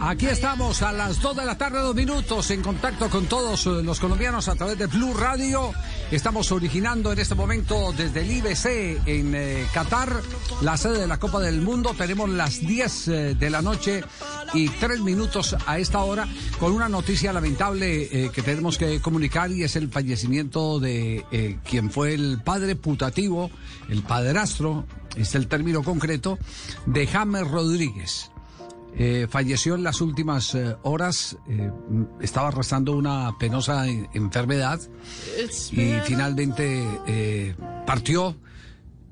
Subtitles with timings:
[0.00, 3.82] Aquí estamos a las 2 de la tarde, dos minutos, en contacto con todos eh,
[3.82, 5.72] los colombianos a través de Blue Radio.
[6.12, 10.12] Estamos originando en este momento desde el IBC en eh, Qatar,
[10.62, 11.94] la sede de la Copa del Mundo.
[11.98, 14.04] Tenemos las 10 eh, de la noche
[14.54, 16.28] y 3 minutos a esta hora
[16.60, 22.14] con una noticia lamentable que tenemos que comunicar y es el fallecimiento de quien fue
[22.14, 23.50] el padre putativo,
[23.88, 24.86] el padrastro,
[25.16, 26.38] es el término concreto,
[26.86, 28.30] de James Rodríguez.
[29.00, 31.70] Eh, falleció en las últimas eh, horas, eh,
[32.20, 34.80] estaba arrastrando una penosa en- enfermedad
[35.72, 37.54] y finalmente eh,
[37.86, 38.36] partió.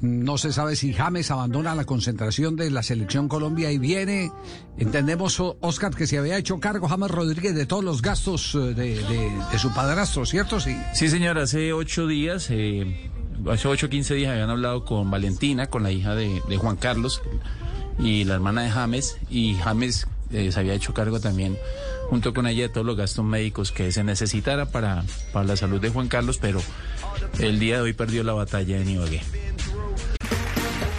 [0.00, 4.32] No se sabe si James abandona la concentración de la selección Colombia y viene.
[4.76, 9.32] Entendemos, Oscar, que se había hecho cargo James Rodríguez de todos los gastos de, de-
[9.52, 10.60] de su padrastro, ¿cierto?
[10.60, 10.76] Sí.
[10.94, 13.10] Sí, señor, hace ocho días, eh,
[13.50, 16.76] hace ocho o quince días habían hablado con Valentina, con la hija de, de Juan
[16.76, 17.22] Carlos
[17.98, 21.58] y la hermana de James, y James eh, se había hecho cargo también,
[22.08, 25.80] junto con ella, de todos los gastos médicos que se necesitara para, para la salud
[25.80, 26.60] de Juan Carlos, pero
[27.38, 29.22] el día de hoy perdió la batalla en Ibagué.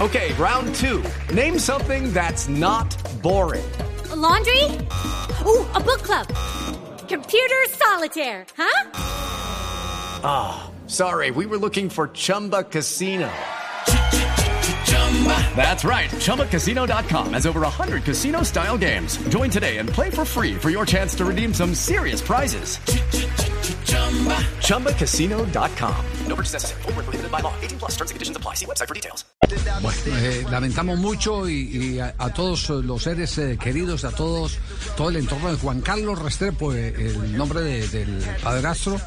[0.00, 1.02] Okay, round two.
[1.32, 2.88] Name something that's not
[3.22, 3.64] boring.
[4.10, 4.64] A laundry?
[5.46, 6.26] Ooh, a book club.
[7.08, 8.90] Computer solitaire, huh?
[10.24, 13.30] Ah, sorry, we were looking for Chumba Casino.
[15.56, 16.10] That's right.
[16.10, 19.18] ChumbaCasino.com has over 100 casino style games.
[19.28, 22.78] Join today and play for free for your chance to redeem some serious prizes.
[24.62, 25.94] ChumbaCasino.com.
[26.26, 26.82] No purchase necessary.
[26.82, 27.52] Full prohibited by law.
[27.62, 28.54] 18 plus terms and conditions apply.
[28.54, 29.24] See website for details.
[30.06, 34.56] Eh, lamentamos mucho y, y a, a todos los seres eh, queridos, a todos,
[34.96, 38.98] todo el entorno de Juan Carlos Restrepo, eh, el nombre de- del padrastro.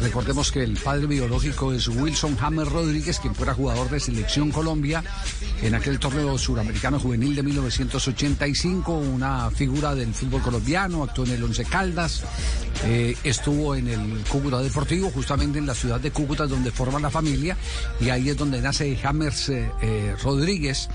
[0.00, 5.02] Recordemos que el padre biológico es Wilson Hammer Rodríguez, quien fuera jugador de Selección Colombia
[5.62, 11.42] en aquel torneo suramericano juvenil de 1985, una figura del fútbol colombiano, actuó en el
[11.42, 12.22] Once Caldas,
[12.84, 17.10] eh, estuvo en el Cúcuta Deportivo, justamente en la ciudad de Cúcuta, donde forma la
[17.10, 17.56] familia,
[18.00, 20.88] y ahí es donde nace James eh, eh, Rodríguez.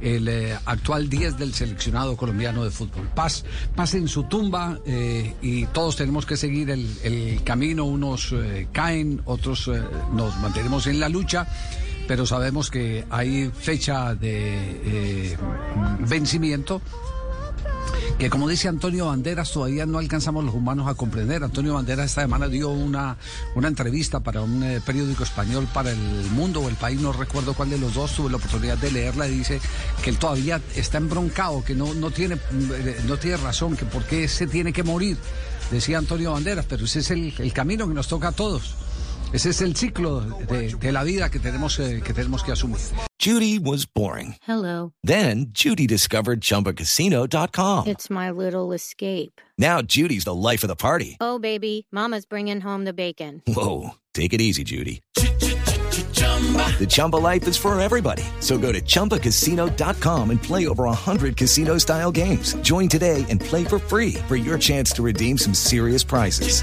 [0.00, 3.08] El eh, actual 10 del seleccionado colombiano de fútbol.
[3.14, 7.84] Paz, paz en su tumba eh, y todos tenemos que seguir el, camino.
[7.84, 9.70] Unos eh, caen, otros
[10.12, 11.46] nos mantenemos en la lucha
[12.08, 15.36] pero sabemos que hay fecha de
[15.98, 16.80] vencimiento
[18.18, 21.44] que como dice Antonio Banderas todavía no alcanzamos los humanos a comprender.
[21.44, 23.18] Antonio Banderas esta semana dio una,
[23.54, 25.98] una entrevista para un eh, periódico español para el
[26.30, 29.28] mundo o el país, no recuerdo cuál de los dos, tuve la oportunidad de leerla
[29.28, 29.60] y dice
[30.02, 34.04] que él todavía está embroncado, que no, no, tiene, eh, no tiene razón, que por
[34.04, 35.18] qué se tiene que morir,
[35.70, 38.76] decía Antonio Banderas, pero ese es el, el camino que nos toca a todos.
[39.32, 42.78] Ese es el ciclo de, de la vida que tenemos, eh, que tenemos que asumir.
[43.18, 44.36] Judy was boring.
[44.46, 44.92] Hello.
[45.02, 47.86] Then Judy discovered ChumbaCasino.com.
[47.88, 49.40] It's my little escape.
[49.58, 51.16] Now Judy's the life of the party.
[51.20, 53.42] Oh, baby, Mama's bringing home the bacon.
[53.46, 55.00] Whoa, take it easy, Judy.
[55.16, 58.22] The Chumba life is for everybody.
[58.40, 62.54] So go to ChumbaCasino.com and play over 100 casino-style games.
[62.62, 66.62] Join today and play for free for your chance to redeem some serious prizes.